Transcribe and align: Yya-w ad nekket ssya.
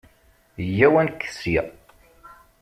Yya-w 0.71 0.95
ad 1.01 1.05
nekket 1.07 1.33
ssya. 1.35 1.63